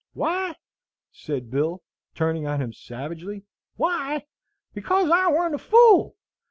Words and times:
"Why?" 0.13 0.55
said 1.11 1.51
Bill, 1.51 1.83
turning 2.15 2.47
on 2.47 2.59
him 2.59 2.73
savagely, 2.73 3.43
"why? 3.75 4.25
because 4.73 5.11
I 5.11 5.27
warn't 5.29 5.53
a 5.53 5.59
fool. 5.59 6.15